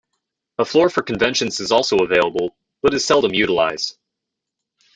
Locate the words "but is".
2.81-3.05